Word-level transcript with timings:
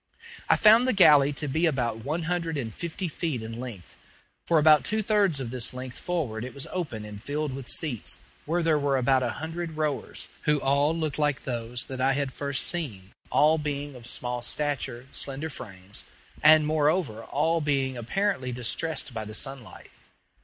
I 0.49 0.55
found 0.55 0.87
the 0.87 0.93
galley 0.97 1.31
to 1.33 1.47
be 1.47 1.67
about 1.67 1.97
one 2.03 2.23
hundred 2.23 2.57
and 2.57 2.73
fifty 2.73 3.07
feet 3.07 3.43
in 3.43 3.59
length. 3.59 3.99
For 4.47 4.57
about 4.57 4.83
two 4.83 5.03
thirds 5.03 5.39
of 5.39 5.51
this 5.51 5.75
length 5.75 5.99
forward 5.99 6.43
it 6.43 6.55
was 6.55 6.65
open 6.71 7.05
and 7.05 7.21
filled 7.21 7.53
with 7.53 7.67
seats, 7.67 8.17
where 8.47 8.63
there 8.63 8.79
were 8.79 8.97
about 8.97 9.21
a 9.21 9.29
hundred 9.37 9.77
rowers, 9.77 10.27
who 10.45 10.59
all 10.59 10.97
looked 10.97 11.19
like 11.19 11.43
those 11.43 11.83
that 11.83 12.01
I 12.01 12.13
had 12.13 12.33
first 12.33 12.65
seen, 12.65 13.11
all 13.29 13.59
being 13.59 13.93
of 13.93 14.07
small 14.07 14.41
stature, 14.41 15.05
slender 15.11 15.51
frames, 15.51 16.03
and, 16.41 16.65
moreover, 16.65 17.21
all 17.25 17.61
being 17.61 17.95
apparently 17.95 18.51
distressed 18.51 19.13
by 19.13 19.23
the 19.23 19.35
sunlight. 19.35 19.91